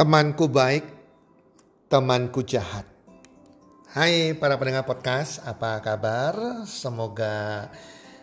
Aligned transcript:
Temanku 0.00 0.48
baik, 0.48 0.80
temanku 1.92 2.40
jahat. 2.40 2.88
Hai 3.92 4.32
para 4.32 4.56
pendengar 4.56 4.88
podcast, 4.88 5.44
apa 5.44 5.76
kabar? 5.84 6.64
Semoga 6.64 7.68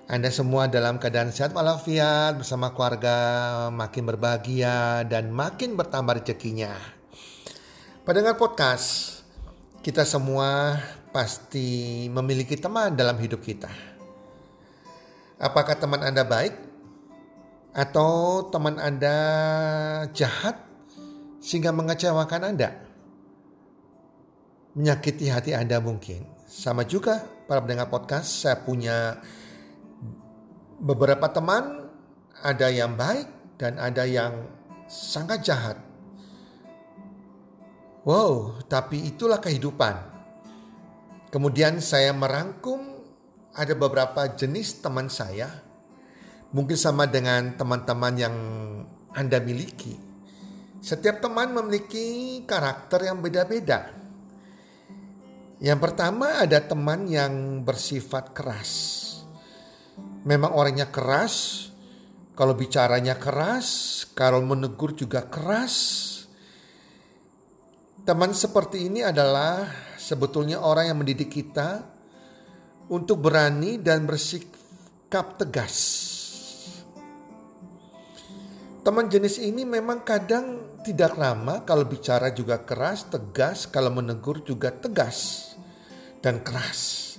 Anda 0.09 0.33
semua 0.33 0.65
dalam 0.65 0.97
keadaan 0.97 1.29
sehat 1.29 1.53
walafiat 1.53 2.33
bersama 2.33 2.73
keluarga, 2.73 3.69
makin 3.69 4.09
berbahagia 4.09 5.05
dan 5.05 5.29
makin 5.29 5.77
bertambah 5.77 6.17
rezekinya. 6.17 6.73
Pendengar 8.01 8.41
podcast, 8.41 9.21
kita 9.85 10.01
semua 10.01 10.81
pasti 11.13 12.09
memiliki 12.09 12.57
teman 12.57 12.97
dalam 12.97 13.21
hidup 13.21 13.45
kita. 13.45 13.69
Apakah 15.37 15.77
teman 15.77 16.01
Anda 16.01 16.25
baik 16.25 16.57
atau 17.77 18.41
teman 18.49 18.81
Anda 18.81 19.29
jahat 20.17 20.66
sehingga 21.47 21.71
mengecewakan 21.71 22.51
Anda. 22.51 22.75
Menyakiti 24.75 25.31
hati 25.31 25.55
Anda 25.55 25.79
mungkin. 25.79 26.27
Sama 26.43 26.83
juga 26.83 27.23
para 27.47 27.63
pendengar 27.63 27.87
podcast, 27.87 28.43
saya 28.43 28.59
punya 28.59 29.23
beberapa 30.83 31.31
teman, 31.31 31.87
ada 32.43 32.67
yang 32.67 32.99
baik 32.99 33.55
dan 33.55 33.79
ada 33.79 34.03
yang 34.03 34.43
sangat 34.91 35.47
jahat. 35.47 35.79
Wow, 38.03 38.59
tapi 38.67 39.07
itulah 39.07 39.39
kehidupan. 39.39 40.19
Kemudian 41.31 41.79
saya 41.79 42.11
merangkum 42.11 43.03
ada 43.55 43.71
beberapa 43.75 44.27
jenis 44.35 44.83
teman 44.83 45.07
saya. 45.07 45.63
Mungkin 46.51 46.79
sama 46.79 47.07
dengan 47.07 47.55
teman-teman 47.59 48.13
yang 48.15 48.35
Anda 49.11 49.43
miliki. 49.43 50.06
Setiap 50.77 51.17
teman 51.19 51.53
memiliki 51.57 52.41
karakter 52.45 53.09
yang 53.09 53.17
beda-beda. 53.17 53.89
Yang 55.57 55.79
pertama 55.81 56.37
ada 56.37 56.61
teman 56.61 57.09
yang 57.09 57.65
bersifat 57.65 58.29
keras. 58.29 58.71
Memang 60.21 60.53
orangnya 60.53 60.93
keras, 60.93 61.67
kalau 62.37 62.53
bicaranya 62.53 63.17
keras, 63.17 64.05
kalau 64.13 64.43
menegur 64.45 64.93
juga 64.93 65.25
keras. 65.25 66.05
Teman 68.05 68.37
seperti 68.37 68.85
ini 68.85 69.01
adalah 69.01 69.65
sebetulnya 69.97 70.61
orang 70.61 70.93
yang 70.93 70.97
mendidik 71.01 71.33
kita 71.33 71.83
untuk 72.87 73.19
berani 73.19 73.81
dan 73.81 74.07
bersikap 74.07 75.35
tegas 75.35 76.07
Teman 78.87 79.11
jenis 79.11 79.43
ini 79.43 79.67
memang 79.67 79.99
kadang 80.07 80.63
tidak 80.83 81.17
ramah 81.17 81.63
kalau 81.65 81.85
bicara 81.85 82.33
juga 82.33 82.61
keras, 82.61 83.07
tegas, 83.07 83.65
kalau 83.69 83.93
menegur 83.93 84.41
juga 84.43 84.73
tegas 84.73 85.51
dan 86.21 86.41
keras. 86.41 87.15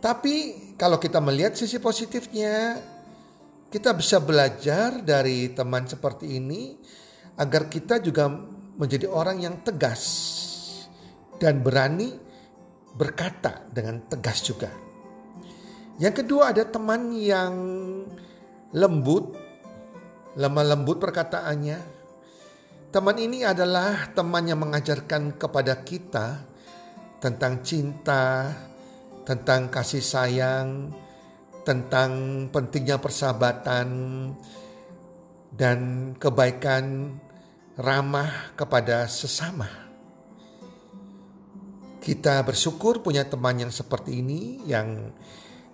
Tapi 0.00 0.34
kalau 0.80 0.96
kita 0.96 1.20
melihat 1.20 1.52
sisi 1.54 1.76
positifnya, 1.76 2.80
kita 3.68 3.94
bisa 3.94 4.18
belajar 4.18 5.04
dari 5.04 5.52
teman 5.52 5.86
seperti 5.86 6.40
ini 6.40 6.74
agar 7.38 7.68
kita 7.68 8.02
juga 8.02 8.26
menjadi 8.80 9.06
orang 9.06 9.44
yang 9.44 9.60
tegas 9.60 10.02
dan 11.38 11.60
berani 11.60 12.16
berkata 12.96 13.68
dengan 13.70 14.02
tegas 14.08 14.42
juga. 14.42 14.72
Yang 16.00 16.24
kedua 16.24 16.56
ada 16.56 16.64
teman 16.64 17.12
yang 17.12 17.54
lembut 18.72 19.36
lemah 20.38 20.64
lembut 20.74 21.02
perkataannya. 21.02 21.99
Teman 22.90 23.14
ini 23.22 23.46
adalah 23.46 24.10
teman 24.10 24.50
yang 24.50 24.66
mengajarkan 24.66 25.38
kepada 25.38 25.78
kita 25.86 26.42
tentang 27.22 27.62
cinta, 27.62 28.50
tentang 29.22 29.70
kasih 29.70 30.02
sayang, 30.02 30.90
tentang 31.62 32.10
pentingnya 32.50 32.98
persahabatan 32.98 33.86
dan 35.54 35.78
kebaikan 36.18 37.14
ramah 37.78 38.58
kepada 38.58 39.06
sesama. 39.06 39.70
Kita 42.02 42.42
bersyukur 42.42 43.06
punya 43.06 43.22
teman 43.22 43.62
yang 43.62 43.70
seperti 43.70 44.18
ini 44.18 44.66
yang 44.66 45.14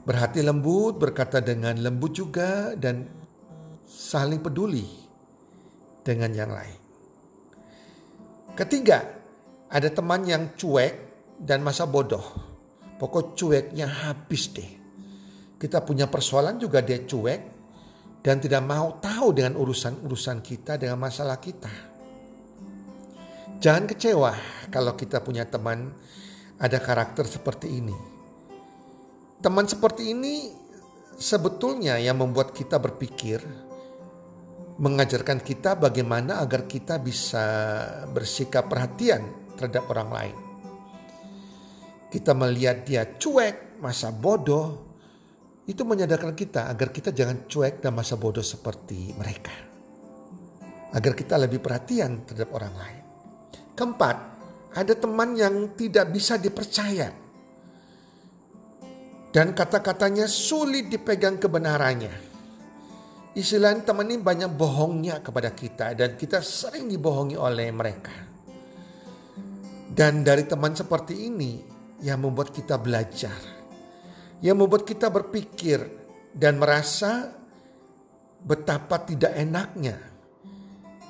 berhati 0.04 0.44
lembut, 0.44 1.00
berkata 1.00 1.40
dengan 1.40 1.80
lembut 1.80 2.12
juga 2.12 2.76
dan 2.76 3.08
saling 3.88 4.44
peduli 4.44 4.84
dengan 6.04 6.28
yang 6.36 6.52
lain. 6.52 6.85
Ketiga, 8.56 9.04
ada 9.68 9.92
teman 9.92 10.24
yang 10.24 10.56
cuek 10.56 10.94
dan 11.36 11.60
masa 11.60 11.84
bodoh. 11.84 12.24
Pokok 12.96 13.36
cueknya 13.36 13.84
habis 13.84 14.48
deh. 14.56 14.70
Kita 15.60 15.84
punya 15.84 16.08
persoalan 16.08 16.56
juga 16.56 16.80
dia 16.80 17.04
cuek 17.04 17.40
dan 18.24 18.40
tidak 18.40 18.64
mau 18.64 18.96
tahu 18.96 19.36
dengan 19.36 19.60
urusan-urusan 19.60 20.40
kita 20.40 20.80
dengan 20.80 20.96
masalah 20.96 21.36
kita. 21.36 21.68
Jangan 23.60 23.84
kecewa 23.84 24.32
kalau 24.72 24.96
kita 24.96 25.20
punya 25.20 25.44
teman 25.44 25.92
ada 26.56 26.80
karakter 26.80 27.28
seperti 27.28 27.76
ini. 27.76 27.96
Teman 29.44 29.68
seperti 29.68 30.16
ini 30.16 30.48
sebetulnya 31.20 32.00
yang 32.00 32.16
membuat 32.24 32.56
kita 32.56 32.80
berpikir 32.80 33.65
mengajarkan 34.76 35.40
kita 35.40 35.80
bagaimana 35.80 36.44
agar 36.44 36.68
kita 36.68 37.00
bisa 37.00 37.44
bersikap 38.12 38.68
perhatian 38.68 39.52
terhadap 39.56 39.88
orang 39.88 40.10
lain. 40.12 40.36
Kita 42.12 42.36
melihat 42.36 42.84
dia 42.84 43.02
cuek, 43.16 43.80
masa 43.80 44.12
bodoh, 44.12 44.84
itu 45.66 45.82
menyadarkan 45.82 46.36
kita 46.36 46.68
agar 46.70 46.92
kita 46.92 47.10
jangan 47.10 47.48
cuek 47.48 47.80
dan 47.80 47.92
masa 47.96 48.20
bodoh 48.20 48.44
seperti 48.44 49.16
mereka. 49.16 49.52
Agar 50.92 51.12
kita 51.16 51.40
lebih 51.40 51.58
perhatian 51.58 52.28
terhadap 52.28 52.52
orang 52.54 52.74
lain. 52.76 53.02
Keempat, 53.74 54.16
ada 54.76 54.94
teman 54.96 55.34
yang 55.36 55.72
tidak 55.76 56.12
bisa 56.12 56.36
dipercaya. 56.36 57.10
Dan 59.32 59.52
kata-katanya 59.52 60.24
sulit 60.24 60.88
dipegang 60.88 61.36
kebenarannya 61.36 62.35
Istilah 63.36 63.76
teman 63.84 64.08
ini 64.08 64.16
banyak 64.16 64.48
bohongnya 64.56 65.20
kepada 65.20 65.52
kita 65.52 65.92
dan 65.92 66.16
kita 66.16 66.40
sering 66.40 66.88
dibohongi 66.88 67.36
oleh 67.36 67.68
mereka. 67.68 68.16
Dan 69.92 70.24
dari 70.24 70.48
teman 70.48 70.72
seperti 70.72 71.28
ini 71.28 71.60
yang 72.00 72.24
membuat 72.24 72.48
kita 72.48 72.80
belajar. 72.80 73.36
Yang 74.40 74.56
membuat 74.56 74.88
kita 74.88 75.12
berpikir 75.12 75.84
dan 76.32 76.56
merasa 76.56 77.28
betapa 78.40 79.04
tidak 79.04 79.36
enaknya 79.36 80.00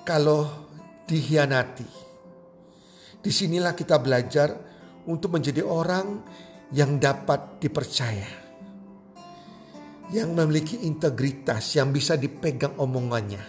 kalau 0.03 0.47
dihianati. 1.07 1.91
Di 3.23 3.31
sinilah 3.31 3.75
kita 3.75 4.03
belajar 4.03 4.55
untuk 5.07 5.39
menjadi 5.39 5.63
orang 5.63 6.23
yang 6.71 6.99
dapat 6.99 7.63
dipercaya, 7.63 8.46
yang 10.15 10.35
memiliki 10.39 10.87
integritas, 10.87 11.75
yang 11.75 11.91
bisa 11.91 12.15
dipegang 12.15 12.79
omongannya, 12.79 13.43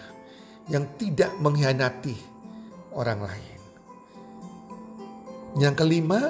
yang 0.66 0.98
tidak 0.98 1.30
mengkhianati 1.38 2.16
orang 2.94 3.20
lain. 3.22 3.60
Yang 5.58 5.74
kelima, 5.78 6.20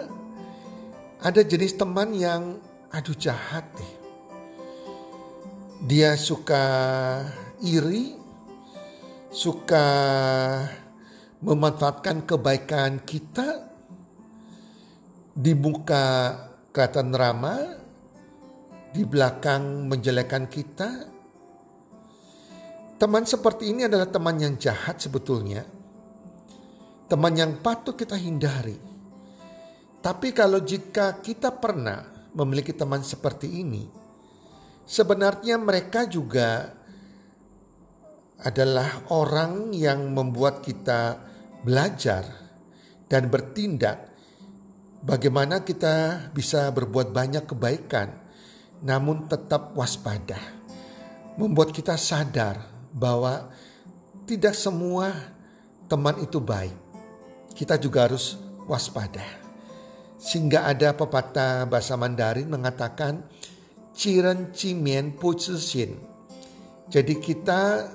ada 1.18 1.40
jenis 1.42 1.74
teman 1.74 2.12
yang 2.12 2.60
aduh 2.92 3.16
jahat 3.16 3.64
deh. 3.74 3.94
Dia 5.88 6.18
suka 6.18 6.64
iri, 7.64 8.14
suka 9.30 9.86
memanfaatkan 11.38 12.26
kebaikan 12.26 13.02
kita 13.06 13.70
di 15.38 15.54
muka 15.54 16.34
kelihatan 16.74 17.14
ramah, 17.14 17.62
di 18.98 19.06
belakang 19.06 19.86
menjelekan 19.86 20.50
kita. 20.50 20.90
Teman 22.98 23.22
seperti 23.22 23.70
ini 23.70 23.86
adalah 23.86 24.10
teman 24.10 24.34
yang 24.42 24.58
jahat 24.58 24.98
sebetulnya. 24.98 25.62
Teman 27.06 27.38
yang 27.38 27.62
patut 27.62 27.94
kita 27.94 28.18
hindari. 28.18 28.74
Tapi 30.02 30.34
kalau 30.34 30.58
jika 30.66 31.22
kita 31.22 31.54
pernah 31.62 32.02
memiliki 32.34 32.74
teman 32.74 33.06
seperti 33.06 33.62
ini, 33.62 33.86
sebenarnya 34.82 35.62
mereka 35.62 36.10
juga 36.10 36.74
adalah 38.42 39.06
orang 39.14 39.70
yang 39.78 40.10
membuat 40.10 40.58
kita 40.66 41.22
belajar 41.62 42.26
dan 43.06 43.30
bertindak 43.30 44.10
bagaimana 45.06 45.62
kita 45.62 46.30
bisa 46.34 46.70
berbuat 46.74 47.14
banyak 47.14 47.46
kebaikan 47.46 48.27
namun 48.82 49.26
tetap 49.26 49.74
waspada. 49.74 50.38
Membuat 51.38 51.70
kita 51.70 51.94
sadar 51.94 52.66
bahwa 52.90 53.46
tidak 54.26 54.58
semua 54.58 55.14
teman 55.86 56.18
itu 56.18 56.42
baik. 56.42 56.74
Kita 57.54 57.78
juga 57.78 58.10
harus 58.10 58.38
waspada. 58.66 59.22
Sehingga 60.18 60.66
ada 60.66 60.92
pepatah 60.94 61.62
bahasa 61.70 61.94
Mandarin 61.94 62.50
mengatakan 62.50 63.22
Ciren 63.98 64.54
cimien 64.54 65.10
pu 65.10 65.34
Jadi 66.86 67.14
kita 67.18 67.90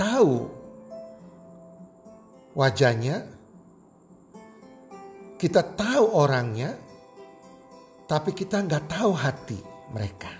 tahu 0.00 0.48
wajahnya, 2.56 3.28
kita 5.36 5.60
tahu 5.76 6.04
orangnya, 6.08 6.72
tapi 8.08 8.32
kita 8.32 8.64
nggak 8.64 8.84
tahu 8.88 9.12
hati 9.12 9.71
mereka. 9.92 10.32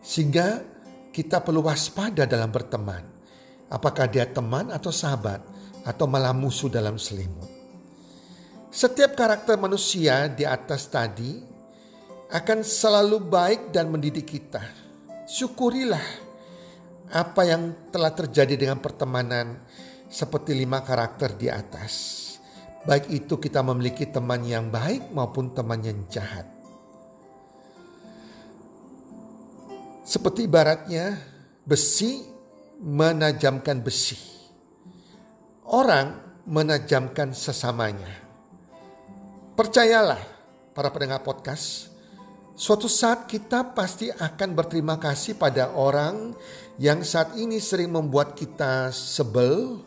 Sehingga 0.00 0.60
kita 1.14 1.40
perlu 1.40 1.62
waspada 1.64 2.26
dalam 2.26 2.50
berteman. 2.50 3.06
Apakah 3.70 4.10
dia 4.10 4.26
teman 4.28 4.68
atau 4.74 4.90
sahabat 4.90 5.40
atau 5.84 6.08
malah 6.08 6.32
musuh 6.32 6.72
dalam 6.72 6.96
selimut. 6.96 7.46
Setiap 8.74 9.14
karakter 9.14 9.54
manusia 9.54 10.26
di 10.26 10.42
atas 10.42 10.90
tadi 10.90 11.38
akan 12.34 12.58
selalu 12.66 13.22
baik 13.22 13.70
dan 13.70 13.92
mendidik 13.92 14.26
kita. 14.26 14.64
Syukurilah 15.30 16.02
apa 17.14 17.42
yang 17.46 17.70
telah 17.94 18.10
terjadi 18.10 18.58
dengan 18.58 18.82
pertemanan 18.82 19.62
seperti 20.10 20.58
lima 20.58 20.82
karakter 20.82 21.38
di 21.38 21.46
atas. 21.46 22.24
Baik 22.84 23.14
itu 23.14 23.38
kita 23.38 23.62
memiliki 23.62 24.10
teman 24.10 24.42
yang 24.42 24.68
baik 24.68 25.14
maupun 25.14 25.54
teman 25.54 25.80
yang 25.80 26.04
jahat. 26.10 26.53
Seperti 30.14 30.46
ibaratnya 30.46 31.18
besi 31.66 32.22
menajamkan 32.78 33.82
besi. 33.82 34.14
Orang 35.66 36.38
menajamkan 36.46 37.34
sesamanya. 37.34 38.22
Percayalah 39.58 40.22
para 40.70 40.94
pendengar 40.94 41.26
podcast, 41.26 41.90
suatu 42.54 42.86
saat 42.86 43.26
kita 43.26 43.74
pasti 43.74 44.06
akan 44.06 44.54
berterima 44.54 45.02
kasih 45.02 45.34
pada 45.34 45.74
orang 45.74 46.30
yang 46.78 47.02
saat 47.02 47.34
ini 47.34 47.58
sering 47.58 47.90
membuat 47.90 48.38
kita 48.38 48.94
sebel, 48.94 49.82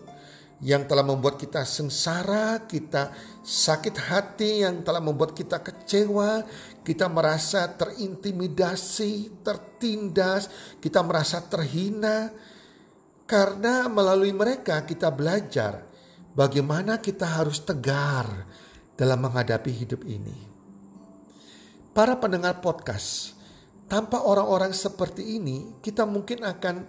yang 0.57 0.89
telah 0.89 1.05
membuat 1.05 1.37
kita 1.37 1.61
sengsara, 1.61 2.65
kita 2.65 3.13
sakit 3.45 3.95
hati, 4.09 4.65
yang 4.65 4.81
telah 4.81 4.97
membuat 4.97 5.37
kita 5.37 5.61
kecewa, 5.61 6.41
kita 6.81 7.05
merasa 7.05 7.69
terintimidasi, 7.77 9.43
tertindas, 9.45 10.49
kita 10.81 11.05
merasa 11.05 11.45
terhina. 11.45 12.33
Karena 13.27 13.85
melalui 13.91 14.33
mereka 14.33 14.81
kita 14.87 15.13
belajar 15.13 15.85
bagaimana 16.33 16.97
kita 17.03 17.37
harus 17.37 17.61
tegar 17.61 18.25
dalam 18.97 19.19
menghadapi 19.19 19.69
hidup 19.69 20.01
ini. 20.09 20.47
Para 21.93 22.17
pendengar 22.17 22.63
podcast, 22.63 23.35
tanpa 23.85 24.25
orang-orang 24.25 24.73
seperti 24.73 25.37
ini, 25.37 25.77
kita 25.83 26.07
mungkin 26.07 26.45
akan 26.45 26.87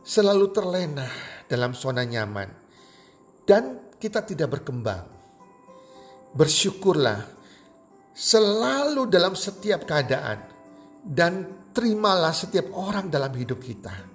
selalu 0.00 0.46
terlena 0.56 1.08
dalam 1.50 1.76
zona 1.76 2.06
nyaman 2.06 2.59
dan 3.50 3.90
kita 3.98 4.22
tidak 4.22 4.62
berkembang. 4.62 5.10
Bersyukurlah 6.30 7.18
selalu 8.14 9.10
dalam 9.10 9.34
setiap 9.34 9.82
keadaan 9.82 10.38
dan 11.02 11.66
terimalah 11.74 12.30
setiap 12.30 12.70
orang 12.78 13.10
dalam 13.10 13.34
hidup 13.34 13.58
kita. 13.58 14.06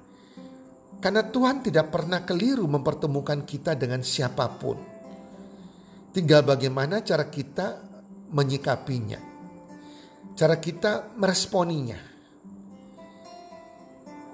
Karena 1.03 1.27
Tuhan 1.27 1.59
tidak 1.59 1.91
pernah 1.91 2.23
keliru 2.23 2.63
mempertemukan 2.63 3.43
kita 3.43 3.75
dengan 3.75 3.99
siapa 3.99 4.47
pun. 4.55 4.79
Tinggal 6.15 6.47
bagaimana 6.47 7.03
cara 7.03 7.27
kita 7.27 7.83
menyikapinya. 8.31 9.19
Cara 10.31 10.55
kita 10.63 11.11
meresponinya. 11.19 11.99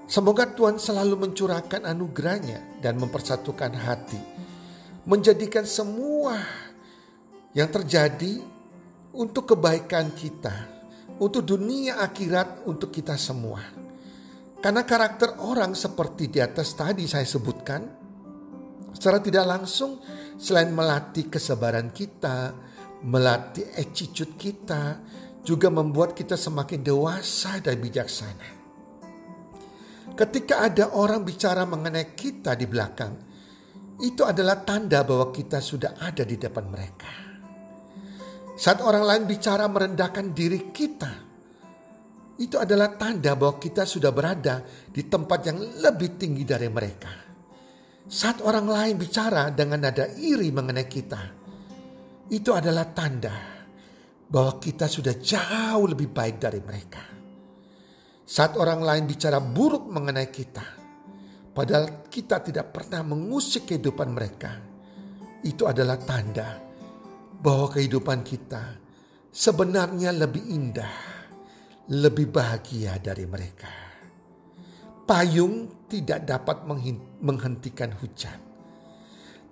Semoga 0.06 0.46
Tuhan 0.46 0.78
selalu 0.78 1.26
mencurahkan 1.26 1.82
anugerahnya 1.82 2.78
dan 2.78 3.02
mempersatukan 3.02 3.72
hati 3.74 4.31
menjadikan 5.02 5.66
semua 5.66 6.38
yang 7.52 7.66
terjadi 7.68 8.38
untuk 9.12 9.54
kebaikan 9.54 10.14
kita, 10.14 10.54
untuk 11.18 11.42
dunia 11.42 11.98
akhirat, 12.00 12.64
untuk 12.64 12.94
kita 12.94 13.18
semua. 13.18 13.60
Karena 14.62 14.86
karakter 14.86 15.42
orang 15.42 15.74
seperti 15.74 16.30
di 16.30 16.38
atas 16.38 16.78
tadi 16.78 17.10
saya 17.10 17.26
sebutkan, 17.26 17.82
secara 18.94 19.18
tidak 19.18 19.44
langsung 19.44 19.98
selain 20.38 20.70
melatih 20.70 21.26
kesabaran 21.26 21.90
kita, 21.90 22.54
melatih 23.02 23.74
attitude 23.74 24.38
kita, 24.38 25.02
juga 25.42 25.66
membuat 25.66 26.14
kita 26.14 26.38
semakin 26.38 26.86
dewasa 26.86 27.58
dan 27.58 27.74
bijaksana. 27.82 28.62
Ketika 30.14 30.62
ada 30.62 30.94
orang 30.94 31.26
bicara 31.26 31.66
mengenai 31.66 32.14
kita 32.14 32.54
di 32.54 32.70
belakang, 32.70 33.31
itu 34.02 34.26
adalah 34.26 34.66
tanda 34.66 35.06
bahwa 35.06 35.30
kita 35.30 35.62
sudah 35.62 35.94
ada 36.02 36.26
di 36.26 36.34
depan 36.34 36.66
mereka. 36.66 37.12
Saat 38.58 38.82
orang 38.82 39.06
lain 39.06 39.22
bicara 39.30 39.70
merendahkan 39.70 40.34
diri 40.34 40.74
kita, 40.74 41.12
itu 42.42 42.58
adalah 42.58 42.98
tanda 42.98 43.38
bahwa 43.38 43.62
kita 43.62 43.86
sudah 43.86 44.10
berada 44.10 44.66
di 44.90 45.06
tempat 45.06 45.40
yang 45.46 45.58
lebih 45.78 46.18
tinggi 46.18 46.42
dari 46.42 46.66
mereka. 46.66 47.12
Saat 48.02 48.42
orang 48.42 48.66
lain 48.66 48.94
bicara 48.98 49.54
dengan 49.54 49.86
nada 49.86 50.10
iri 50.18 50.50
mengenai 50.50 50.90
kita, 50.90 51.22
itu 52.34 52.50
adalah 52.50 52.90
tanda 52.90 53.34
bahwa 54.26 54.58
kita 54.58 54.90
sudah 54.90 55.14
jauh 55.22 55.86
lebih 55.86 56.10
baik 56.10 56.42
dari 56.42 56.58
mereka. 56.58 57.02
Saat 58.26 58.58
orang 58.58 58.82
lain 58.82 59.04
bicara 59.06 59.38
buruk 59.38 59.86
mengenai 59.86 60.28
kita, 60.32 60.81
Padahal 61.52 62.08
kita 62.08 62.40
tidak 62.40 62.72
pernah 62.72 63.04
mengusik 63.04 63.68
kehidupan 63.68 64.08
mereka. 64.08 64.56
Itu 65.44 65.68
adalah 65.68 66.00
tanda 66.00 66.56
bahwa 67.42 67.68
kehidupan 67.68 68.24
kita 68.24 68.80
sebenarnya 69.28 70.16
lebih 70.16 70.44
indah, 70.48 70.94
lebih 71.92 72.32
bahagia 72.32 72.96
dari 72.96 73.28
mereka. 73.28 73.68
Payung 75.04 75.84
tidak 75.92 76.24
dapat 76.24 76.64
menghentikan 77.20 78.00
hujan. 78.00 78.38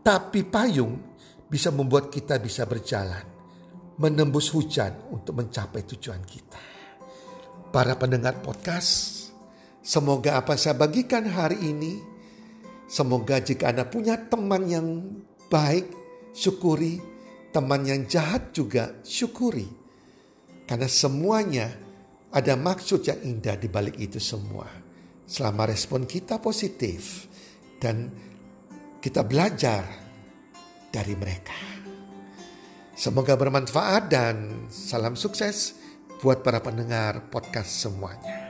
Tapi 0.01 0.41
payung 0.49 0.97
bisa 1.51 1.69
membuat 1.69 2.09
kita 2.09 2.41
bisa 2.41 2.65
berjalan, 2.65 3.27
menembus 4.01 4.49
hujan 4.57 5.13
untuk 5.13 5.37
mencapai 5.37 5.85
tujuan 5.85 6.25
kita. 6.25 6.63
Para 7.69 7.99
pendengar 7.99 8.41
podcast, 8.41 9.20
Semoga 9.81 10.37
apa 10.37 10.61
saya 10.61 10.77
bagikan 10.77 11.25
hari 11.25 11.57
ini, 11.73 11.97
semoga 12.85 13.41
jika 13.41 13.73
Anda 13.73 13.89
punya 13.89 14.21
teman 14.29 14.69
yang 14.69 14.89
baik, 15.49 15.89
syukuri. 16.37 17.01
Teman 17.51 17.83
yang 17.83 18.07
jahat 18.07 18.55
juga 18.55 19.03
syukuri. 19.03 19.67
Karena 20.71 20.87
semuanya 20.87 21.67
ada 22.31 22.55
maksud 22.55 23.03
yang 23.03 23.19
indah 23.27 23.59
di 23.59 23.67
balik 23.67 23.99
itu 23.99 24.23
semua. 24.23 24.71
Selama 25.27 25.67
respon 25.67 26.07
kita 26.07 26.39
positif 26.39 27.27
dan 27.83 28.07
kita 29.03 29.27
belajar 29.27 29.83
dari 30.95 31.15
mereka. 31.19 31.59
Semoga 32.95 33.35
bermanfaat 33.35 34.13
dan 34.13 34.69
salam 34.71 35.19
sukses 35.19 35.75
buat 36.21 36.45
para 36.45 36.61
pendengar 36.61 37.33
podcast 37.33 37.83
semuanya. 37.83 38.50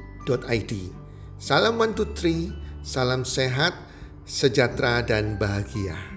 healthcommunity.id. 0.25 0.73
Salam 1.41 1.77
one 1.77 1.93
two 1.93 2.05
three 2.13 2.53
Salam 2.81 3.21
sehat, 3.21 3.77
sejahtera, 4.25 5.05
dan 5.05 5.37
bahagia. 5.37 6.10